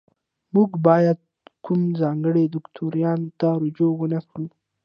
[0.53, 1.19] موږ باید
[1.65, 4.45] کوم ځانګړي دوکتورین ته رجوع ونکړو.